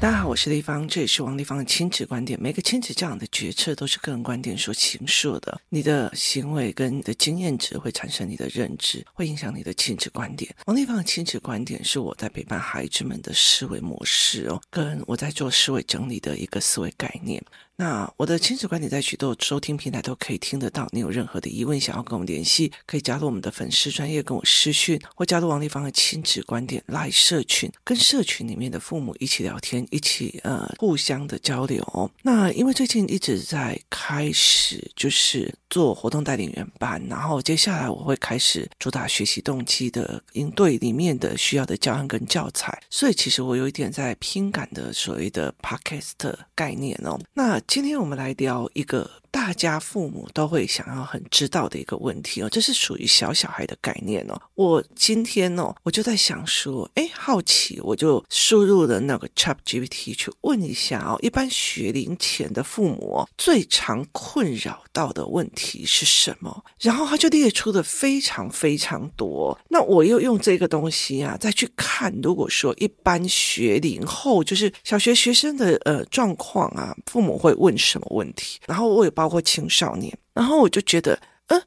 [0.00, 2.40] 大家好，我是丽芳，这里是王立芳的亲子观点。
[2.40, 10.54] 每个亲子教养的决策都是个人观点所形塑的，你的行为跟你的经验值会产生你的认知，会影响你的亲子观点。
[10.66, 17.42] 王立芳的亲子观点是我在陪伴孩子们的思维模式哦，跟我在做思维整理的一个思维概念。
[17.80, 20.88] 那我的亲子观点在许多收听平台都可以听得到。
[20.90, 32.10] 你有任何的疑问想要跟我们联系，可以加入我们的粉丝专业跟我私讯，或加入王丽芳的亲子观点 LINE 社群，跟社群里面的父母一起聊天，一起呃互相的交流。
[32.22, 47.16] 那因为最近一直在开始就是做活动带领员班，然后接下来我会开始主打学习动机的应对里面的需要的教案跟教材，所以其实我有一点在拼赶的所谓的 Podcast 概念哦。
[47.34, 49.10] 那今天我们来聊一个。
[49.30, 54.40] 大家父母都会想要很知道的一个问题哦，这是属于小小孩的概念哦。
[54.54, 66.64] 我今天哦，我就在想说，哎，好奇，我就输入了那个 ChatGPT 去问一下哦，一般学龄前的父母，最常困扰到的问题是什么？
[66.80, 69.58] 然后他就列出的非常非常多。
[69.68, 78.58] 那我又用这个东西啊，再去看，如果说一般学龄后，就是小学学生的呃状况啊，父母会问什么问题？
[78.66, 79.12] 然后我也。
[79.18, 81.60] 包括青少年，然后我就觉得，嗯，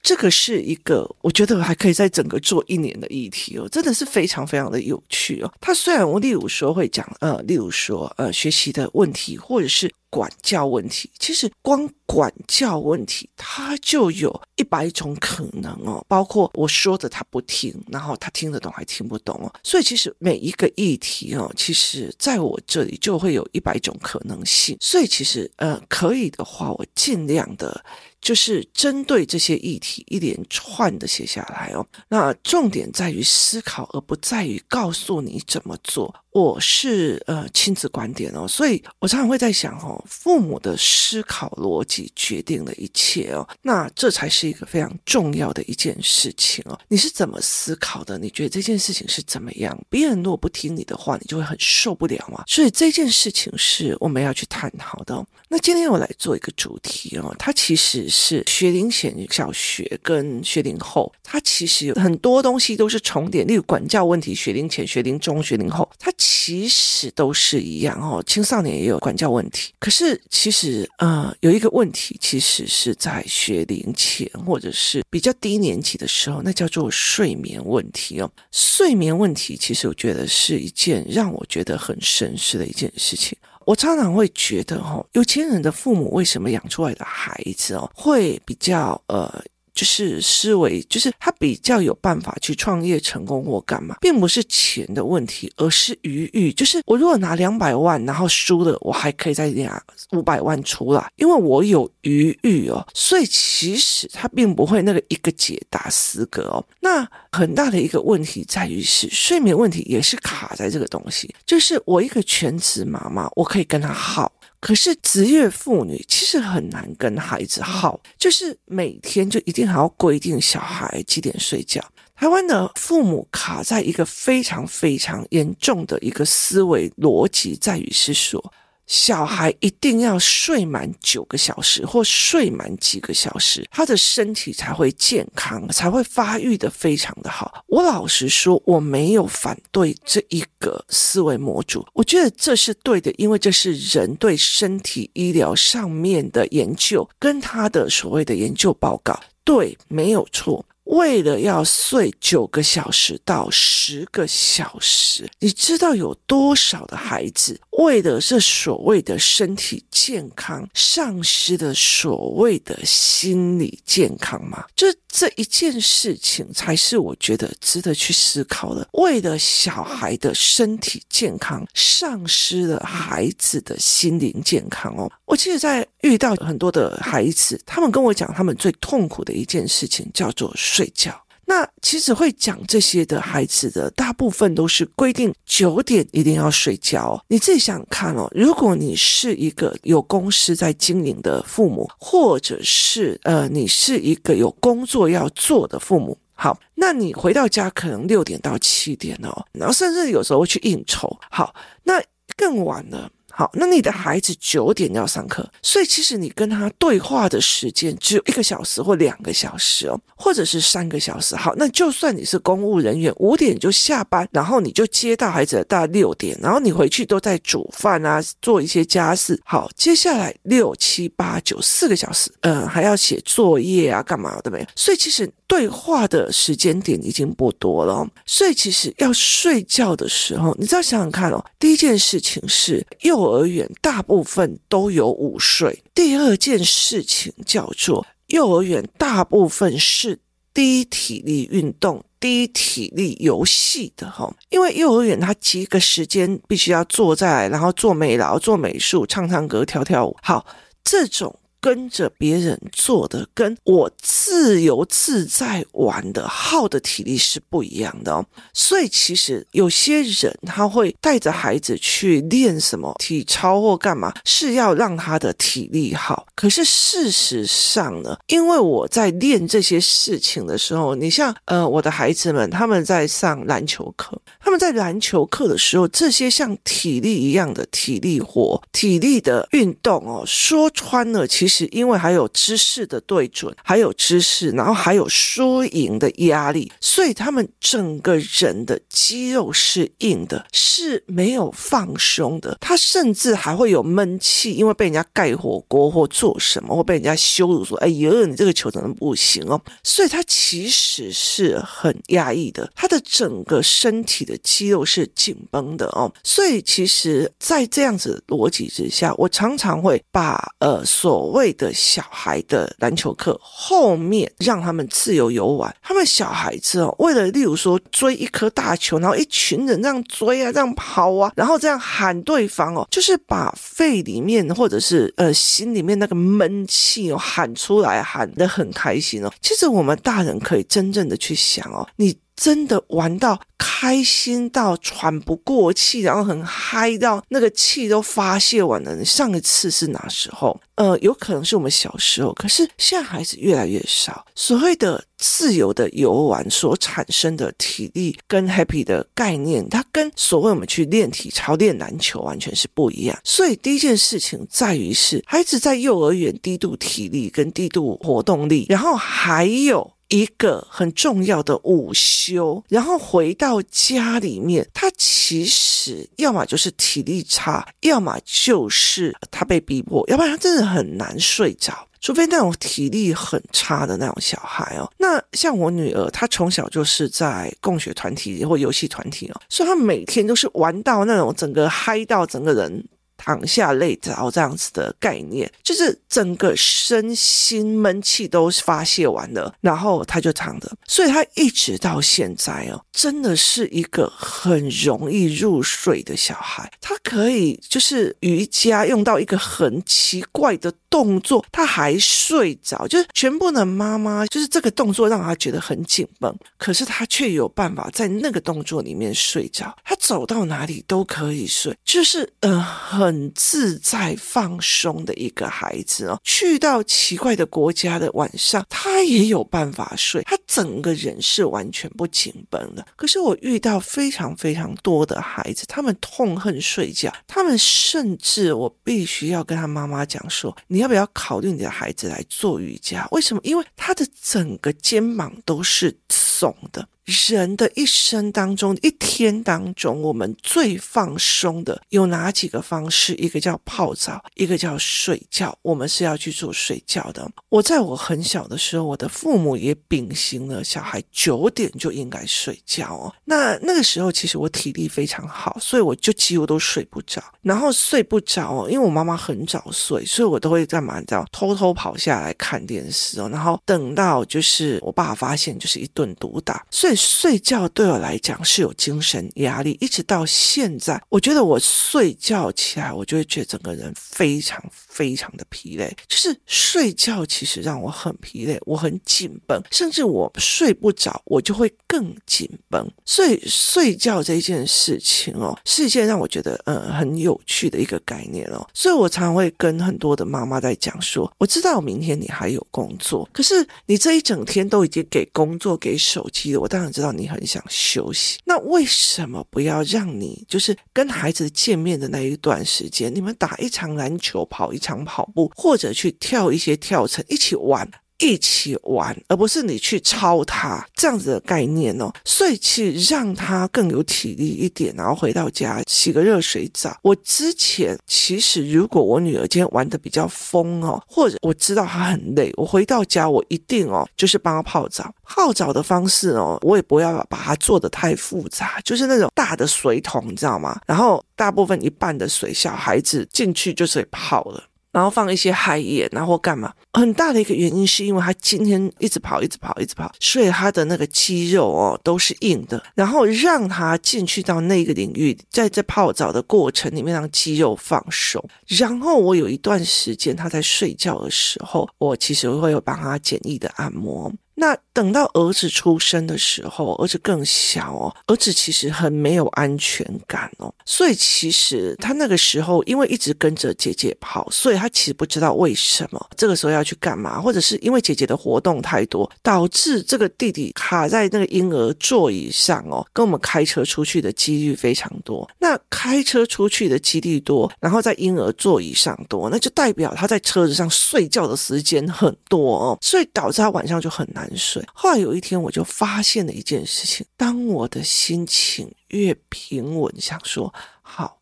[0.00, 5.52] 这个是一个我觉得还可以在整个做一年的议题哦，真的是非常非常的有趣哦。
[5.60, 9.92] 他虽然我例如说会讲，呃，例如说呃学习的问题，或者是。
[10.12, 16.04] 管教问题，其实光管教问题，它就有一百种可能哦。
[16.06, 19.50] 包括我说的他不听，然后他听得懂还听不懂哦。
[19.62, 24.76] 所以其实每一个议题哦，其实在我这里就会有一百种可能性。
[24.82, 27.82] 所以其实呃，可以的话，我尽量的。
[28.20, 36.14] 就是针对这些议题一连串的写下来哦，那重点在于思考，而不在于告诉你怎么做。
[36.30, 46.78] 我是呃亲子观点哦，所以我常常会在想哦，父母的思考逻辑决定了一切哦，那这才是一个非常重要的一件事情哦。
[46.88, 48.18] 你是怎么思考的？
[48.18, 49.78] 你觉得这件事情是怎么样？
[49.88, 52.44] 别人如果不听你的话，你就会很受不了嘛。
[52.46, 55.24] 所以这件事情是我们要去探讨的。
[55.48, 58.08] 那今天我来做一个主题哦，它其实。
[58.08, 68.22] 是学龄前小学跟学龄后，它其实有很多东西都是重叠，例如管教问题，学龄前、学龄中、学龄后，它其实都是一样哦。
[68.26, 78.32] 青少年也有管教问题，可是其实呃有一个问题，其实是在学龄前或者是比较低年级的时候，那叫做睡眠问题哦。
[78.50, 83.36] 睡眠问题其实我觉得是一件让我觉得很神似的一件事情。
[83.66, 89.44] 我常常会觉得，哦，有钱人的父母为什么养出来的孩子哦，会比较呃。
[89.74, 96.52] 就是思维，就是他比较有办法去创业成功或干嘛，并不是钱的问题，而是余裕。
[96.52, 99.82] 就是我如果拿两百万，然后输了，我还可以再拿
[100.12, 102.86] 五百万出来，因为我有余裕哦。
[102.94, 106.64] 所以其实他并不会那个一个解答十个哦。
[106.80, 111.34] 那很大的一个问题在于是睡眠问题，也是卡在这个东西。
[111.46, 114.30] 就是我一个全职妈妈，我可以跟他耗。
[114.62, 121.84] 可是职业妇女其实很难跟孩子耗，就是每天就一定还要规定小孩几点睡觉。
[122.14, 128.52] 台湾的父母卡在一个非常非常严重的一个思维逻辑，在于是说。
[128.86, 137.64] 小孩一定要睡满九个小时，或睡满几个小时，他的身体才会健康，才会发育得非常的好。
[137.68, 150.64] 我老实说，我没有反对这一个思维模组，我觉得这是对的，因为这是人对身体医疗上面的研究，跟他的所谓的研究报告，对，没有错。
[150.84, 164.64] 为了要睡九个小时到十个小时，你知道有多少的孩子为了这所谓的身体健康，丧失了所谓的心理健康吗？
[164.76, 168.86] 这这一件事情才是我觉得值得去思考的。
[168.92, 175.10] 为了小孩的身体健康，丧失了孩子的心灵健康哦。
[175.24, 181.21] 我记得在遇到很多的孩子，他们跟我讲，他们最痛苦的一件事情叫做睡觉。
[181.46, 187.22] 那其实会讲这些的孩子的大部分都是规定九点一定要睡觉。
[187.28, 201.14] 你自己想想看哦，如果你是一个有公司在经营的父母，或者是呃你是一个有工作要做的父母，好，那你回到家可能六点到七点哦，然后甚至有时候会去应酬。
[201.30, 201.54] 好，
[201.84, 202.02] 那
[202.36, 203.10] 更晚了。
[203.34, 211.34] 好，那你的孩子九点要上课，所以其实你跟他对话的时间只有一个小时或两个小时哦，或者是三个小时。
[211.34, 219.40] 好，那就算你是公务人员，五点就下班，然后你就接到孩子到六点，然后你回去都在煮饭啊，做一些家事。
[219.44, 224.66] 好，接下来六七八九四个小时，嗯，还要写作业啊，干嘛的没？
[224.76, 228.06] 所以其实对话的时间点已经不多了。
[228.26, 232.84] 所以其实要睡觉的时候，你只要想想看哦，第一件事情是
[233.22, 240.18] 幼儿园大部分都有午睡，第二件事情叫做幼儿园大部分是
[240.52, 250.44] 低体力运动、低体力游戏的哈，因为幼儿园它几个时间必须要坐在，然后做美劳、做美术、唱唱歌、跳跳舞，好，
[250.82, 251.38] 这种。
[251.62, 258.26] 跟着别人做的，跟我自由自在玩的，耗的体力是不一样的哦。
[258.52, 266.26] 所以其实有些人他会带着孩子去练什么体操或干嘛，是要让他的体力好。
[266.34, 281.51] 可是事实上呢，因为我在练这些事情的时候，你像呃我的孩子们，他们在上篮球课，他们在篮球课的时候，这些像体力一样的体力活、体力的运动哦，说穿了，其实。
[281.52, 292.56] 是因为还有知识的对准，还有知识，然后还有输赢的压力，所以他们整个人的肌肉是硬的，是没有放松的。
[292.60, 306.10] 他甚至还会有闷气，因为被人家盖火锅或做什么，或被人家羞辱说：“哎呦，你这个球怎么不行哦？”所以他其实是很压抑的，他的整个身体的肌肉是紧绷的哦。
[306.22, 329.32] 所以其实，在这样子逻辑之下，我常常会把呃所谓的小孩的篮球课后面让他们自由游玩，他们小孩子哦，为了例如说追一颗大球，然后一群人这样追啊，这样跑啊，然后这样喊对方哦，就是把肺里面或者是呃心里面那个闷气哦喊出来，喊得很开心哦。
[329.40, 332.14] 其实我们大人可以真正的去想哦，你。
[332.42, 338.96] 真的玩到开心到喘不过气，然后很嗨到那个气都发泄完了。
[338.96, 340.60] 你上一次是哪时候？
[340.74, 344.26] 呃，有可能是我们小时候，可是现在孩子越来越少。
[344.34, 353.16] 所谓的自由的游玩所产生的体力跟 happy 的概念，它跟所谓我们去练体操、练篮球完全是不一样。
[353.22, 359.88] 所以第一件事情在于是孩子在幼儿园低度体力跟低度活动力，然后还有。
[360.12, 374.92] 一个很重要的午休，然后回到家里面，他其实要么就是体力差，要么就是他被逼迫，要不然他真的很难睡着，除非那种体力很差的那种小孩哦。
[374.98, 382.84] 那像我女儿，她从小就是在共学团体或游戏团体哦，所以她每天都是玩到那种整个嗨到整个人。
[383.24, 396.68] 躺下累着这样子的概念，就是整个身心闷气都发泄完了，然后他就躺着，所以他一直到现在哦，真的是一个很容易入睡的小孩。
[396.80, 413.11] 他可以就是瑜伽用到一个很奇怪的动作，他还睡着，就是全部的妈妈就是这个动作让他觉得很紧绷，可是他却有办法在那个动作里面睡着，他走到哪里都可以睡，就是呃很。
[413.12, 422.86] 很自在放松的一个孩子哦，去到奇怪的国家的晚上，他也有办法睡，他整个人是完全不紧绷的。
[422.96, 433.06] 可是我遇到非常非常多的孩子，他们痛恨睡觉，他们甚至我必须要跟他妈妈讲说，你要不要考虑你的孩子来做瑜伽？
[433.10, 433.40] 为什么？
[433.44, 436.88] 因为他的整个肩膀都是耸的。
[437.04, 443.12] 人的一生当中，一天当中，我们最放松的有哪几个方式？
[443.16, 445.56] 一个叫泡澡，一个叫睡觉。
[445.62, 447.28] 我们是要去做睡觉的。
[447.48, 453.12] 我在我很小的时候，我的父母也秉行了小孩九点就应该睡觉哦。
[453.24, 457.20] 那那个时候，其实我体力非常好，所以我就几乎都睡不着。
[457.42, 461.00] 然后睡不着哦，因为我妈妈很早睡，所以我都会干嘛？
[461.00, 463.28] 你知道，偷偷跑下来看电视哦。
[463.28, 466.64] 然后等到就是我爸发现，就是一顿毒打。
[466.70, 466.91] 所以。
[466.94, 475.90] 睡觉对我来讲是有精神压力，一直到现在，我觉得我睡觉起来，我就会觉得整个人非常非常的疲累。
[476.06, 482.86] 就是睡觉其实让我很疲累，我很紧绷，甚至我睡不着，我就会更紧绷。
[483.04, 488.68] 所以睡觉这件事情哦，是一件让我觉得嗯很有趣的一个概念哦。
[488.74, 498.38] 所以我常会跟很多的妈妈在讲说，我知道明天你还有工作，可是你这一整天都已经给工作给手机了，我当然知道你很想休息。
[498.44, 507.88] 那为什么不要让你就是跟孩子见面的那一段时间，你们打一场篮球，跑一场跑步，或者去跳一些跳绳，一起玩？
[508.18, 512.08] 一起玩，而不是你去操他这样子的概念哦。
[512.24, 516.96] 所以其实让他更有体力一点，然后回到家洗个热水澡。
[517.02, 525.12] 我之前其实如果我女儿今天玩的比较疯哦，或者我知道她很累，我回到家我一定哦，就是帮她泡澡。
[525.24, 530.80] 泡澡的方式哦，我也不要把它做得太复杂，就是那种大的水桶，你知道吗？
[530.86, 534.62] 然后大部分一半的水，小孩子进去就是泡了。
[534.92, 536.72] 然后放一些海盐，然后干嘛？
[536.92, 542.82] 很大的一个原因是因为他今天一直跑，一直跑，一直跑，所以他的那个肌肉哦都是硬的。
[542.94, 548.44] 然后让他进去到那个领域，在这泡澡的过程里面让肌肉放松。
[548.66, 554.30] 然后我有一段时间他在睡觉的时候，我其实会有帮他简易的按摩。
[554.62, 575.50] 那等到儿子出生的时候，儿子更小哦，儿子其实很没有安全感哦，所以其实他那个时候因为一直跟着姐姐跑，所以他其实不知道为什么这个时候要去干嘛，或者是因为姐姐的活动太多，导致这个弟弟卡在那个婴儿座椅上哦，跟我们开车出去的几率非常多。
[575.58, 584.42] 那开车出去的几率多，然后在婴儿座椅上多，那就代表他在车子上睡觉的时间很多哦，所以导致他晚上就很难。
[584.42, 584.84] 难睡。
[584.92, 591.40] 后来有一天，我就发现了一件事情：当我的心情越平稳，想说好，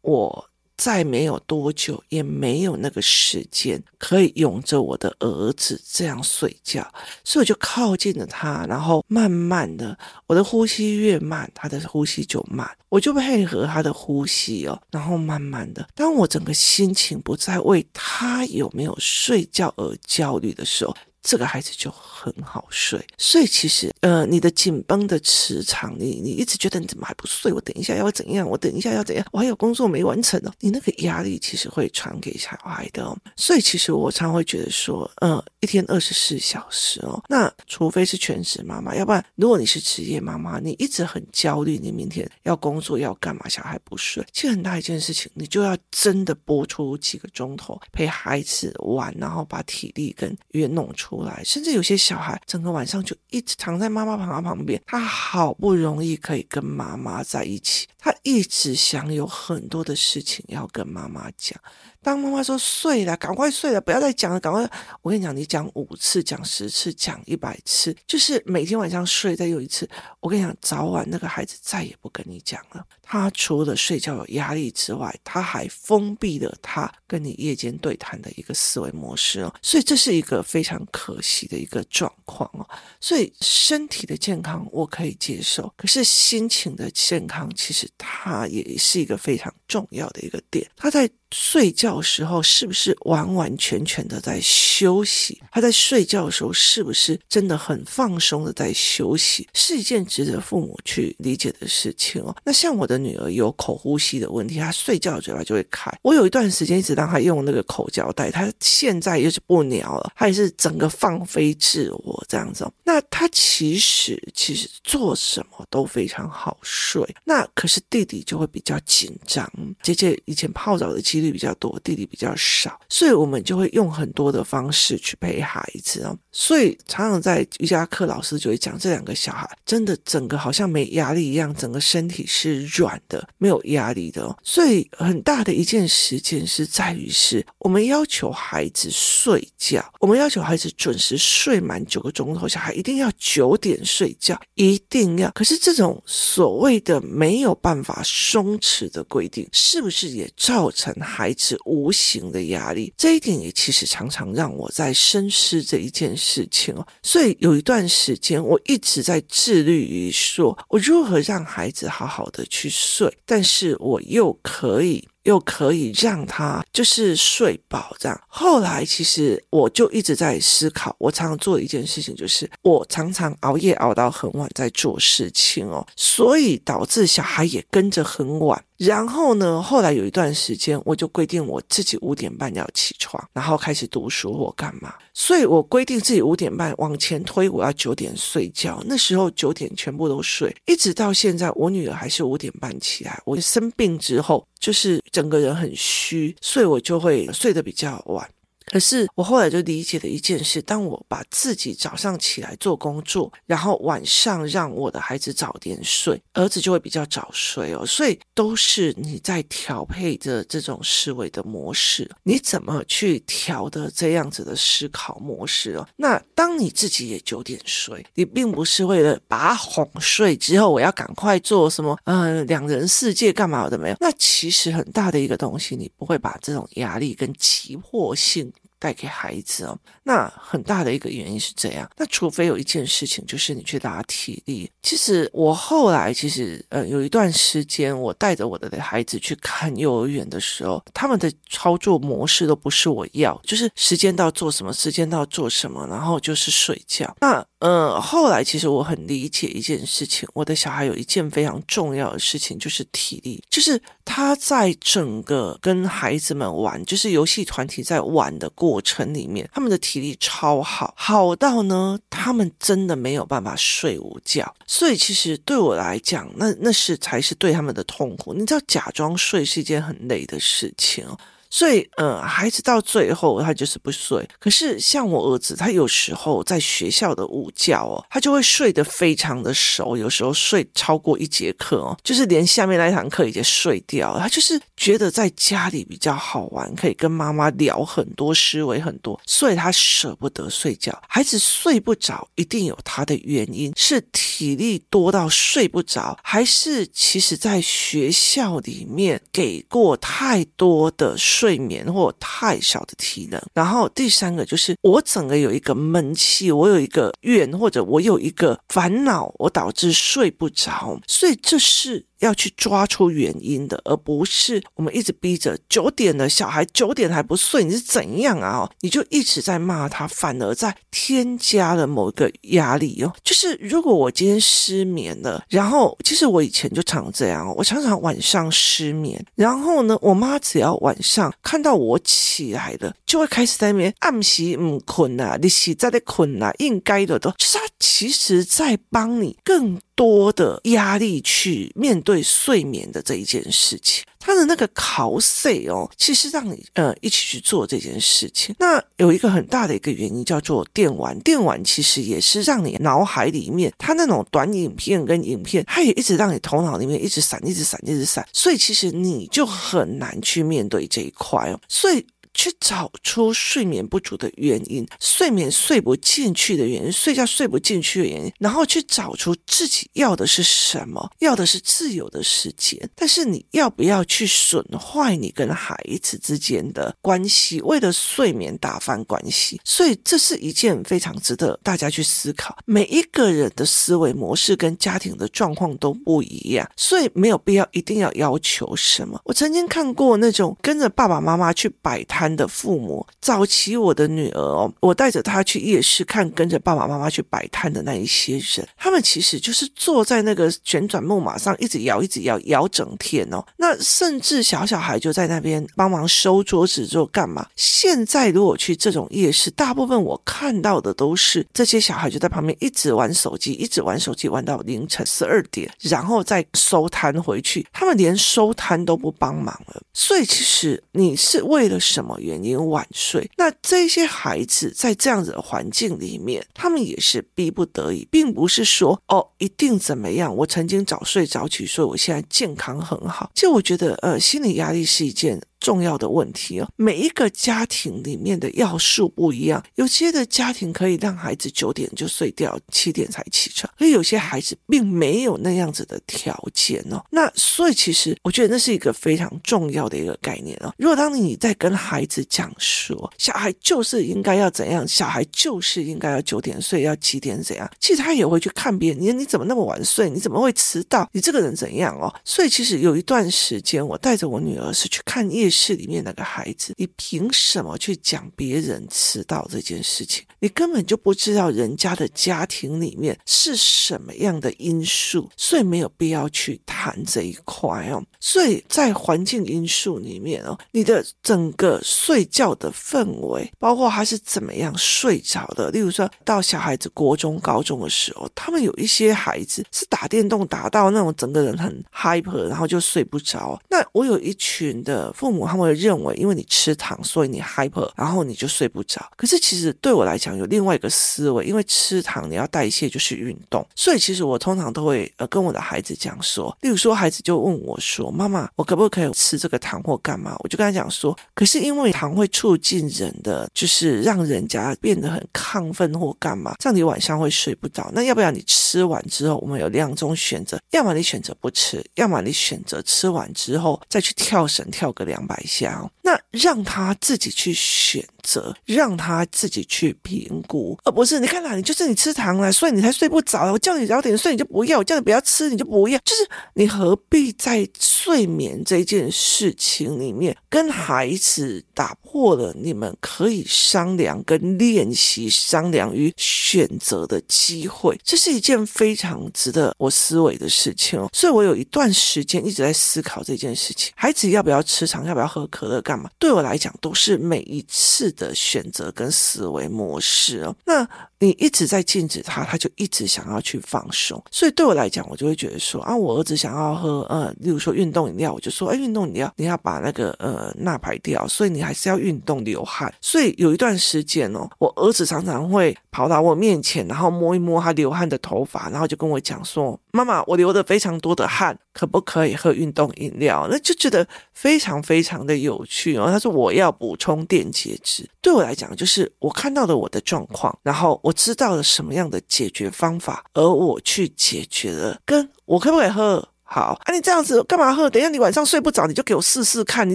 [0.00, 6.90] 我再没有多久，也没有那个时间可以拥着我的儿子这样睡觉，
[7.22, 20.96] 所以我就靠近了他，然后慢慢的，我的呼吸越慢，他的呼吸就慢，我就配合他的呼吸哦，然后慢慢的，当我整个心情不再为他有没有睡觉而焦虑的时候。
[21.22, 27.52] 这个孩子就很好睡，所以其实，呃，你的紧绷的磁场，你你一直觉得你怎么还不睡？
[27.52, 28.48] 我等一下要怎样？
[28.48, 29.26] 我等一下要怎样？
[29.30, 30.50] 我还有工作没完成呢。
[30.60, 33.16] 你那个压力其实会传给小孩的哦。
[33.36, 43.46] 所以其实我常会觉得说，呃，一天二十四小时哦，那除非是全职妈妈，要不然如果你是职业妈妈，你一直很焦虑，你明天要工作要干嘛？
[43.46, 51.09] 小孩不睡，其实很大一件事情，你就要真的拨出几个钟头陪孩子玩，然后把体力跟约弄出。
[51.10, 61.60] 出来，甚至有些小孩整个晚上就一直躺在妈妈旁旁边，他好不容易可以跟妈妈在一起，他一直想有很多的事情要跟妈妈讲。
[62.02, 64.68] 当妈妈说睡了，赶快睡了，不要再讲了，赶快！
[65.02, 69.88] 我跟你讲，你讲五次，讲十次，讲一百次，就是每天晚上睡再有一次。
[70.20, 72.84] 我跟你讲，早晚那个孩子再也不跟你讲了。
[73.02, 79.54] 他除了睡觉有压力之外，他还封闭了他跟你夜间对谈的一个思维模式哦。
[79.60, 82.66] 所以这是一个非常可惜的一个状况哦。
[82.98, 90.66] 所以身体的健康我可以接受，可是心情的健康其实它也是一个非常重要的一个点。
[90.74, 91.10] 他在。
[91.32, 95.40] 睡觉时候是不是完完全全的在休息？
[95.52, 99.48] 他在睡觉的时候是不是真的很放松的在休息？
[99.54, 102.34] 是一件值得父母去理解的事情哦。
[102.44, 105.88] 那像我的女儿有口呼吸的问题，她睡觉嘴巴就会开。
[106.02, 112.72] 我有一段时间一直让她用那个口胶带，她现在又是不鸟了，她也是整个放飞自我这样子哦。
[112.82, 117.06] 那她其实其实做什么都非常好睡。
[117.24, 119.48] 那可是弟弟就会比较紧张。
[119.82, 121.19] 姐姐以前泡澡的期。
[121.20, 126.16] 弟弟比较多，弟弟比较少，所以我们就会用很多的方式去陪孩子哦。
[126.32, 134.36] 所以常常在瑜伽课，老师就会讲，这两个小孩真的整个好像没压力一样，整个身体是软的，没有压力的哦。
[134.42, 145.30] 所以很大的一件事情是在于是，我们要求孩子睡觉，我们要求孩子准时睡满九个钟头，小孩一定要九点睡觉，一定要。
[145.32, 156.86] 可是这种所谓的没有办法松弛的规定，是不是也造成孩子无形的压力，这一点也其实常常让我在深思这一件事情哦。
[157.02, 165.06] 所以有一段时间，我一直在致力于说，我如何让孩子好好的去睡，但是我又可以。
[165.24, 168.20] 又可以让他就是睡饱这样。
[168.26, 178.62] 后来其实我就一直在思考，我常常做的一件事情就是，我常常熬夜熬到很晚在做事情哦，所以导致小孩也跟着很晚。
[178.76, 184.94] 然后呢，后来有一段时间，我就规定我自己五点半要起床，然后开始读书或干嘛。
[185.12, 188.82] 所以我规定自己五点半往前推，我要九点睡觉。
[188.86, 193.20] 那时候九点全部都睡，一直到现在，我女儿还是五点半起来。
[193.26, 198.30] 我生病之后，就是整个人很虚，所以我就会睡得比较晚。
[198.70, 207.84] 可是我后来就理解了一件事：当我把自己早上起来做工作，然后晚上让我的孩子早点睡，儿子就会比较早睡哦。
[207.84, 215.88] 所以都是你在调配着这种思维的模式，你怎么去调的这样子的思考模式哦？
[215.96, 221.98] 那当你自己也九点睡，你并不是为了把他哄睡之后，我要赶快做什么？
[222.04, 223.96] 嗯，两人世界干嘛的没有？
[223.98, 228.52] 那其实很大的一个东西，你不会把这种压力跟急迫性。
[228.80, 231.88] 带给孩子哦，那很大的一个原因是这样。
[231.96, 234.68] 那除非有一件事情，就是你去打体力。
[234.82, 247.14] 其实我后来其实呃有一段时间，我带着我的孩子去看幼儿园的时候，他们的操作模式都不是我要，就是时间到做什么，时间到做什么，然后就是睡觉。
[247.20, 258.80] 那呃后来其实我很理解一件事情，我的小孩有一件非常重要的事情，就是体力，就是他在整个跟孩子们玩，就是游戏团体在玩的过。
[258.82, 264.52] 程里面，他们的体力超好，好到呢，他们真的没有办法睡午觉。
[264.66, 268.32] 所以其实对我来讲，那那是才是对他们的痛苦。
[268.32, 271.06] 你知道，假装睡是一件很累的事情。
[271.50, 274.26] 所以，呃，孩子到最后他就是不睡。
[274.38, 284.20] 可是像我儿子，他有时候在学校的午觉哦，他就会睡得非常的熟，有时候睡超过一节课哦，就是连下面那一堂课已经睡掉了。
[284.20, 290.96] 他就是觉得在家里比较好玩，可以跟妈妈聊很多，思维很多，所以他舍不得睡觉。
[291.08, 312.09] 孩子睡不着，一定有他的原因，是体力多到睡不着，还是其实在学校里面给过太多的睡眠或太少的体能，然后第三个就是我整个有一个闷气，我有一个怨，或者我有一个烦恼，我导致睡不着，所以这是。
[312.20, 318.70] 要去抓出原因的，而不是我们一直逼着九点的小孩九点还不睡，你是怎样啊？
[318.80, 323.12] 你就一直在骂他，反而在添加了某一个压力哦。
[323.24, 339.78] 就是如果我今天失眠了，然后其实我以前就常这样，我常常晚上失眠，然后呢，我妈只要晚上看到我起来了，就会开始在那边暗示嗯困啊，你是在那困啊，应该的都，就是她其实在帮你更。
[340.00, 348.54] 多的压力去面对睡眠的这一件事情，他的那个考试哦，其实让你呃一起去做这件事情。
[348.58, 362.02] 那有一个很大的一个原因叫做电玩，电玩其实也是让你脑海里面，它那种短影片跟影片，它也一直让你头脑里面一直闪，一直闪，一直闪，所以其实你就很难去面对这一块哦，所以。
[362.40, 379.60] 去找出睡眠不足的原因，睡眠睡不进去的原因，睡觉睡不进去的原因，然后去找出自己要的是什么，要的是自由的时间，但是你要不要去损坏你跟孩子之间的关系，为了睡眠打翻关系？
[379.62, 382.56] 所以这是一件非常值得大家去思考。
[382.64, 389.20] 每一个人的思维模式跟家庭的状况都不一样，所以没有必要一定要要求什么。
[389.26, 392.29] 我曾经看过那种跟着爸爸妈妈去摆摊。
[392.34, 403.44] 的父母，早期我的女儿哦，我带着她去夜市看，跟着爸爸妈妈去摆摊的那一些人，他们其实就是坐在那个旋转木马上，一直摇，一直摇，摇整天哦。
[403.56, 407.46] 那甚至小小孩就在那边帮忙收桌子做干嘛？
[407.56, 417.66] 现在如果去这种夜市，大部分我看到的都是这些小孩就在旁边一直玩手机，一直玩手机，玩到凌晨十二点，然后再收摊回去。
[417.72, 419.82] 他们连收摊都不帮忙了。
[419.92, 422.19] 所以其实你是为了什么？
[422.20, 430.34] 原因晚睡，那这些孩子在这样子的环境里面，他们也是逼不得已，并不是说哦一定怎么样。
[430.36, 433.30] 我曾经早睡早起，所以我现在健康很好。
[433.34, 435.40] 其实我觉得，呃，心理压力是一件。
[435.60, 447.04] 重要的问题哦，每一个家庭里面的要素不一样，有些的家庭可以让孩子九点就睡掉，七点才起床，而有些孩子并没有那样子的条件哦。
[447.10, 450.72] 那所以其实我觉得那是一个非常重要的一个概念哦。
[450.78, 462.10] 如果当你在跟孩子讲说，小孩就是应该要怎样，小孩就是应该要九点睡，要几点怎样，其实他也会去看别人，你你怎么那么晚睡，你怎么会迟到，你这个人怎样哦？
[462.24, 465.49] 所以其实有一段时间，我带着我女儿是去看夜。
[465.50, 470.24] 是里面那个孩子，你凭什么去讲别人迟到这件事情？
[470.38, 478.02] 你根本就不知道人家的家庭里面是什么样的因素，所以没有必要去谈这一块哦。
[478.20, 485.70] 所以在环境因素里面哦，你的整个睡觉的氛围，包括他是怎么样睡着的。
[485.70, 493.60] 例如说到小孩子国中、高中的时候，他们有一些孩子是打电动打到那种整个人很 hyper，然后就睡不着。
[493.68, 495.39] 那我有一群的父母。
[495.46, 499.04] 他们会认为，因为你吃糖，所以你 hyper，然后你就睡不着。
[499.16, 503.66] 可是其实对我来讲，有另外一个思维，因为吃糖你要代谢，就是运动。
[503.74, 517.90] 所以其实我通常都会呃跟我的孩子讲说，例如说孩子就问我说：“妈妈，我可不可以吃这个糖或干嘛？”我就跟他讲说：“可是因为糖会促进人的，就是让人家变得很亢奋或干嘛，这样你晚上会睡不着。
[517.92, 525.88] 那要不要你吃完之后，我们有两种选择，要么你选择不吃，要么你选择吃完之后再去跳绳跳个两百下。
[526.02, 533.52] 那让他自己去选择，让他自己去评估，而不是你看哪，你就是你吃糖了，所以你才睡不着。
[533.52, 535.98] 我叫你早点睡，你就不要；我叫你不要吃，你就不要。
[536.04, 547.98] 就是你何必在睡眠这件事情里面跟孩子打破了你们可以商量跟练习商量与选择的机会？
[548.02, 551.08] 这是一件非常值得我思维的事情哦。
[551.12, 556.10] 所以我有一段时间一直在思考这件事情：孩子要不要吃糖，要不要喝可乐，干嘛？
[556.18, 560.54] 对我来讲，都是每一次的选择跟思维模式哦。
[560.64, 560.86] 那
[561.18, 564.22] 你一直在禁止他，他就一直想要去放松。
[564.30, 572.92] 所以对我来讲，我就会觉得说啊，我儿子想要喝呃，例如说运动饮料，我就说哎，运动饮料你要把那个呃钠排掉，所以你还是要运动流汗。
[573.00, 586.06] 所以有一段时间哦，我儿子常常会跑到我面前，然后摸一摸他流汗的头发，然后就跟我讲说：“妈妈，我流的非常多的汗，可不可以喝运动饮料？”那就觉得非常非常的有趣哦。
[586.10, 595.00] 他说：“我要补充电解质。”对我来讲，就是我看到了我的状况，然后我知道了什么样的解决方法，而我去解决了。
[595.04, 596.28] 跟我可不可以喝？
[596.52, 597.88] 好，啊，你这样子干嘛喝？
[597.88, 599.94] 等一下你晚上睡不着，你就给我试试看，你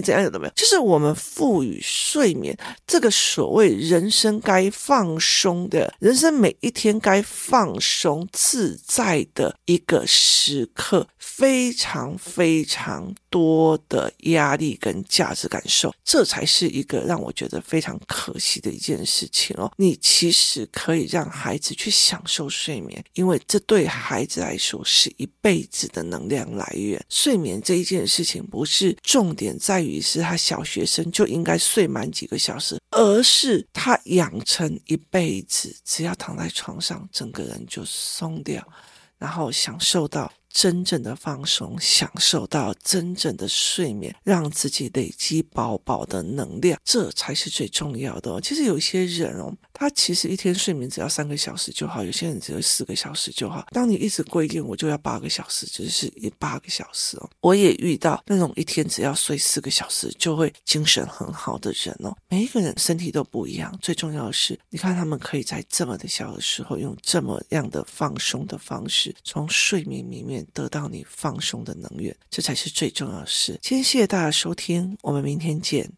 [0.00, 0.54] 怎样怎么样？
[0.56, 19.70] 就是我们赋予睡眠这个所谓人生该放松的，人生每一天该放松自在的一个时刻，非常非常多的压力跟价值感受，这才是一个让我觉得非常可惜的一件事情哦。
[19.76, 26.46] 你其实可以让孩子去享受睡眠，因为这对孩子来说是一辈子的能量。
[26.56, 38.66] 来源，睡眠这一件事情不是重点在于是他小学生就应该睡满几个小时，而是他养成一辈子，只要躺在床上，整个人就松掉，
[39.18, 40.32] 然后享受到。
[40.56, 48.40] 真正的放松，享受到真正的睡眠，让自己累积饱饱的能量，这才是最重要的哦。
[48.40, 53.66] 其实有些人哦，他其实一天睡眠只要三个小时就好，有些人只有四个小时就好。
[53.70, 57.28] 当你一直规定我就要八个小时，就是一八个小时哦。
[57.42, 62.16] 我也遇到那种一天只要睡四个小时就会精神很好的人哦。
[62.30, 73.58] 每一个人身体都不一样，最重要的是，你看他们可以在这么的小的时候，用这么样的放松的方式，从睡眠里面得到你放松的能源，这才是最重要的事。
[73.62, 75.90] 今天谢谢大家收听，我们明天见。